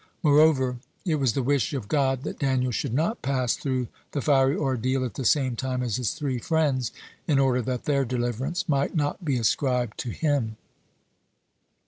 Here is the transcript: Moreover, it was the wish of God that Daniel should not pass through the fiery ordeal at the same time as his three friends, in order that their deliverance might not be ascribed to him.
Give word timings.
Moreover, 0.23 0.77
it 1.05 1.17
was 1.17 1.33
the 1.33 1.43
wish 1.43 1.73
of 1.75 1.87
God 1.87 2.23
that 2.23 2.39
Daniel 2.39 2.71
should 2.71 2.91
not 2.91 3.21
pass 3.21 3.53
through 3.55 3.87
the 4.13 4.21
fiery 4.23 4.55
ordeal 4.55 5.05
at 5.05 5.13
the 5.13 5.23
same 5.25 5.55
time 5.55 5.83
as 5.83 5.97
his 5.97 6.15
three 6.15 6.39
friends, 6.39 6.91
in 7.27 7.37
order 7.37 7.61
that 7.61 7.85
their 7.85 8.03
deliverance 8.03 8.67
might 8.67 8.95
not 8.95 9.23
be 9.23 9.37
ascribed 9.37 9.99
to 9.99 10.09
him. 10.09 10.57